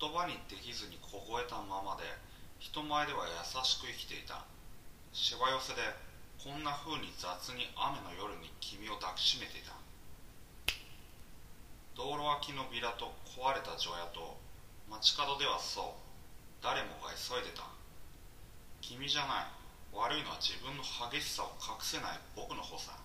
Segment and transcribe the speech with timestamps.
[0.00, 2.02] 言葉にできずに凍えたままで
[2.58, 4.44] 人前では優しく生きていた。
[5.12, 5.82] しわ寄せで
[6.42, 9.76] こんな風に雑に雨の夜に君を抱きしめていた。
[11.94, 14.36] 道路脇のビラと壊れた除夜と
[14.90, 16.64] 街角ではそう。
[16.64, 17.68] 誰もが急いでた。
[18.80, 19.94] 君じゃない。
[19.94, 22.18] 悪いのは自分の激しさを隠せない。
[22.34, 22.98] 僕の方さ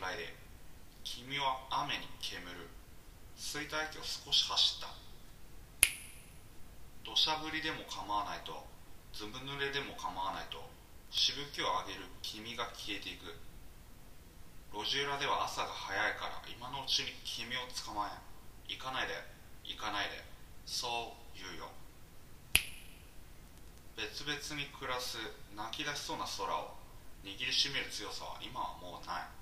[0.00, 0.34] ライデ
[1.04, 2.68] 君は雨に煙る。
[3.36, 4.88] 吸いた息を少し走った。
[7.04, 8.64] 土砂降りでも構わないと。
[9.12, 10.62] ずぶ濡れでも構わないと。
[11.10, 12.06] しぶきを上げる。
[12.22, 13.36] 君が消えていく。
[14.72, 18.72] 路地裏では朝が早いから今のうちに君を捕まえ。
[18.72, 19.14] 行かないで。
[19.64, 20.24] 行かないで。
[20.64, 21.68] そう言うよ。
[23.96, 25.18] 別々に暮らす
[25.54, 26.80] 泣き出しそうな空を。
[27.22, 29.41] 握りしめる強さは今はもうない。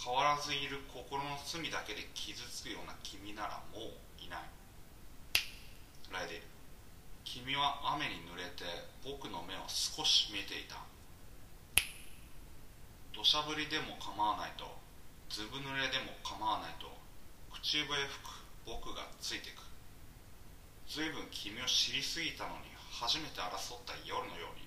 [0.00, 4.48] 変わらずいる心の隅だけで傷つくような君ならもういない。
[6.08, 6.50] ライディ
[7.28, 8.64] 君は雨に濡れて
[9.04, 10.80] 僕の目を少し見ていた。
[13.12, 14.64] 土砂降りでも構わないと。
[15.28, 16.88] ずぶ濡れでも構わないと。
[17.52, 19.60] 口笛吹く僕がついてく。
[20.88, 24.64] 随分君を知りすぎたのに初めて争った夜のように。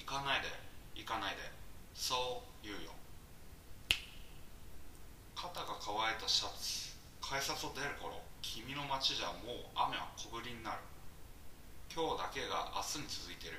[0.00, 0.48] 行かないで
[0.96, 1.44] 行かないで。
[1.92, 3.01] そう言うよ。
[5.42, 6.94] 肩が乾いたシャツ。
[7.18, 8.14] 改札を出る頃
[8.46, 10.78] 君の街じゃもう雨は小降りになる。
[11.90, 13.58] 今日だけが明日に続いてる。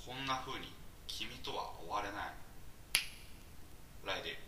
[0.00, 0.72] こんな風に
[1.04, 3.04] 君とは終われない。
[4.08, 4.40] ライデ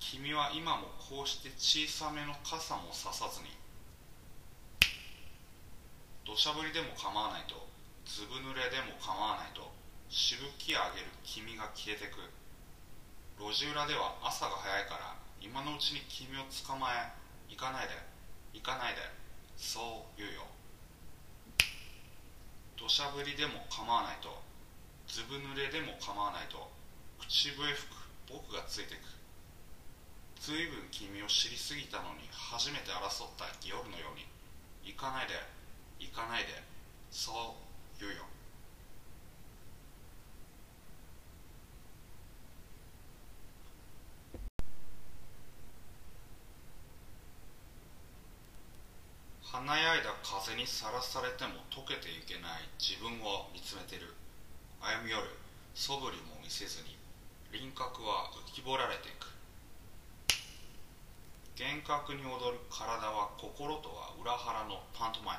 [0.00, 3.52] 君は今もこうして小さめの傘もささずに
[6.24, 7.60] 土砂降りでも構わないと
[8.08, 9.68] ずぶ濡れでも構わないと
[10.08, 12.24] しぶき上げる君が消えてく。
[13.36, 17.12] 路地裏では朝が早いから今のうちに君を捕まえ
[17.52, 17.92] 行かないで。
[18.56, 19.04] 行かないで。
[19.60, 20.48] そう言うよ。
[22.80, 24.32] 土砂降りでも構わないと。
[25.04, 26.72] ずぶ濡れでも構わないと。
[27.20, 28.40] 口笛吹く。
[28.40, 29.04] 僕がついてく。
[30.40, 34.24] 随分君を知りすぎたのに初めて争った夜のように。
[34.80, 35.36] 行かないで。
[36.00, 36.56] 行かないで。
[37.12, 37.60] そ
[38.00, 38.24] う言うよ。
[49.54, 54.10] 華やいだ風にさらされても溶けていけない自分を見つめてる。
[54.82, 55.30] 歩み寄る。
[55.78, 56.98] 素振りも見せずに。
[57.54, 59.30] 輪郭は浮き彫られていく。
[61.54, 65.38] 幻覚に踊る体は心とは裏腹のパントマ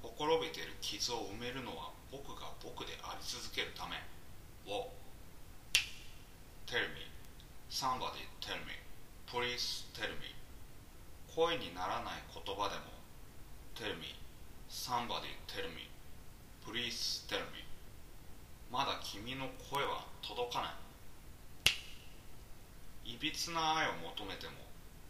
[0.00, 0.08] ム。
[0.08, 4.00] ほころびている傷を埋めるのは僕が僕であり続けるため。
[4.64, 4.88] を。
[6.64, 7.04] Tell me
[7.68, 8.72] somebody tell me
[9.28, 10.32] please tell me
[11.28, 12.93] 声にならない言葉でも。
[13.74, 14.14] Tell me
[14.68, 15.90] somebody tell me
[16.64, 17.64] please tell me
[18.70, 20.74] まだ君の声は届かな
[23.04, 24.52] いいびつな愛を求めても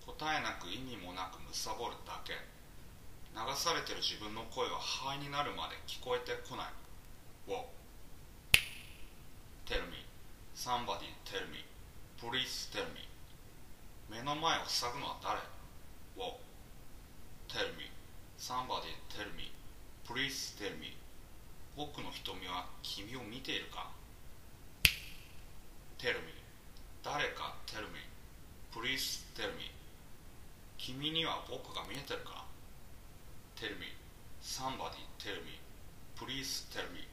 [0.04, 2.32] 答えなく意味もなく貪るだけ
[3.34, 6.66] 流されてる自分の声は肺になるまで聞こえてこない
[7.46, 7.64] Whoa
[9.66, 10.04] Tell me
[10.54, 11.64] Somebody tell me
[12.18, 13.08] Please tell me
[14.10, 15.38] 目の前を塞ぐのは誰
[16.16, 16.36] Whoa
[17.48, 17.93] Tell me
[18.38, 19.50] Somebody tell me
[20.04, 20.96] Please tell me
[21.76, 23.90] 僕の瞳は君を見ているか
[25.98, 26.32] Tell me
[27.02, 28.00] 誰か Tell me
[28.72, 29.70] Please tell me
[30.78, 32.44] 君には僕が見えてるか
[33.56, 33.86] Tell me
[34.42, 35.58] Somebody tell me
[36.16, 37.06] Please tell me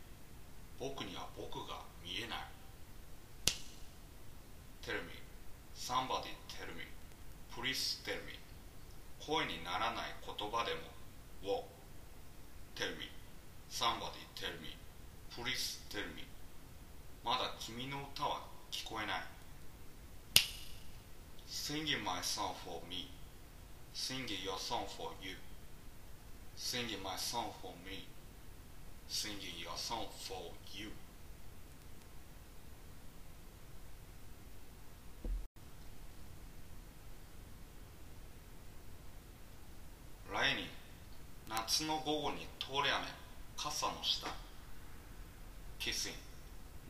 [0.80, 2.40] 僕には僕が見えない
[4.82, 5.14] Tell me
[5.76, 6.86] Somebody tell me
[7.54, 8.38] Please tell me
[9.20, 10.82] 声にならない言葉でも
[11.44, 11.64] Whoa
[12.76, 13.10] Tell me
[13.70, 14.76] Somebody tell me
[15.30, 16.24] Please tell me
[17.24, 18.42] まだ君の歌は
[18.72, 19.22] 聞こえない
[21.48, 23.10] Singing my song for me
[23.94, 25.36] Singing your song for you
[26.56, 28.08] Singing my song for me
[29.08, 30.92] Singing your song for you
[40.32, 40.66] ライニー
[41.72, 43.08] 夏の午後に通り雨
[43.56, 44.28] 傘の下
[45.80, 46.14] キスイン。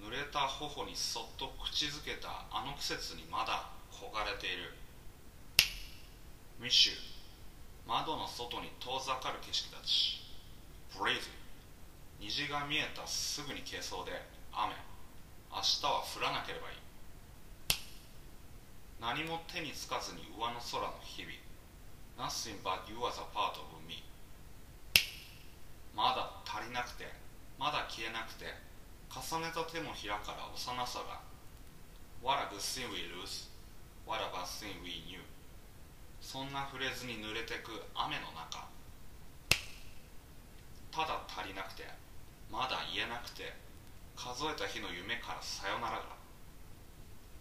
[0.01, 4.73] 濡れた頬にそっと口づけたあの季節にまだ焦がれている。
[6.59, 6.93] ミッシュ
[7.85, 10.17] 窓の外に遠ざかる景色たち。
[10.97, 11.29] ブレイズ。
[12.17, 14.17] 虹が見えたすぐに消えそうで
[14.49, 14.73] 雨。
[15.53, 16.81] 明日は降らなければいい。
[18.97, 21.37] 何も手につかずに上の空の日々。
[22.17, 24.01] Nothing but you as a part of me
[26.71, 27.03] まだ足りなくて
[27.59, 28.47] まだ消えなくて
[29.11, 31.19] 重ねた手のひらから幼さが
[32.23, 33.51] What a good thing we lose
[34.07, 35.19] What a bad thing we knew
[36.21, 38.71] そんなフレーズに濡れてく雨の中
[40.95, 41.83] ただ足りなくて
[42.49, 43.51] まだ言えなくて
[44.15, 46.15] 数えた日の夢からさよならが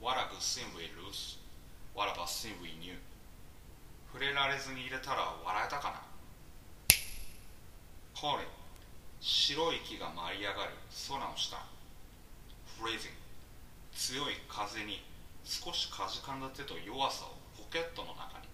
[0.02, 1.38] What a good thing we lose
[1.94, 2.98] What a bad thing we knew
[4.10, 6.02] 触れられずに入れたら笑えたかな
[8.12, 8.59] Calling
[9.20, 10.72] 白い息が舞い上がる。
[11.08, 11.56] 空の下
[12.80, 13.12] Freezing
[13.94, 15.04] 強い風に
[15.44, 18.48] 少しかじかんだ手と弱さをポケットの中に。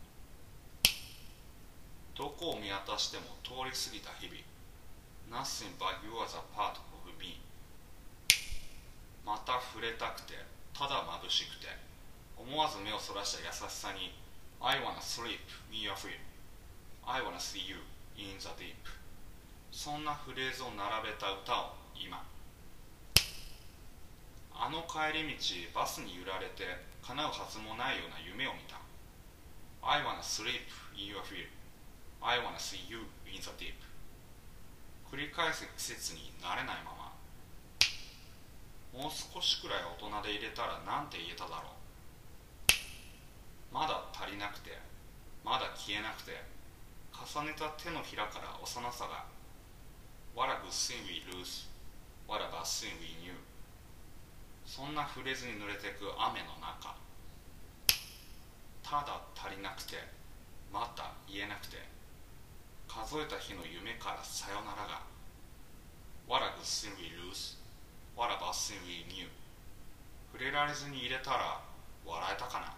[2.14, 5.42] どこを見渡しても通り過ぎた日々。
[5.42, 6.78] Nothing but you as a part of
[7.18, 7.40] me
[9.24, 10.34] また触れたくて
[10.72, 11.86] ただ眩しくて。
[12.36, 14.12] 思わず目をそらした優しさに
[14.60, 15.40] I wanna sleep
[15.72, 16.20] in your feet
[17.06, 17.76] I wanna see you
[18.16, 18.76] in the deep
[19.76, 22.24] そんなフレーズを並べた歌を今。
[24.56, 25.44] あの帰り道
[25.76, 26.64] バスに揺られて
[27.04, 28.80] 叶うはずもないような夢を見た。
[29.84, 30.64] I wanna sleep
[30.96, 31.52] in your feet
[32.24, 33.76] I wanna see you in the deep.
[35.12, 37.12] 繰り返す季節になれないまま。
[38.96, 41.76] もう少しくらい大人で入れたらなんて言えただろう。
[43.74, 44.78] まだ足りなくて
[45.44, 46.32] まだ消えなくて
[47.12, 49.35] 重ねた手のひらから幼さが
[50.36, 51.64] What a good thing we lose
[52.28, 53.32] What a bad thing we knew
[54.66, 56.92] そんなフレーズに濡れてく雨の中
[58.84, 59.96] ただ足りなくて
[60.70, 61.78] また言えなくて
[62.86, 65.00] 数えた日の夢からさよならが
[66.28, 67.56] What a good thing we lose
[68.14, 69.32] What a bad thing we knew
[70.32, 71.64] 触れられずに入れたら
[72.04, 72.76] 笑えたかな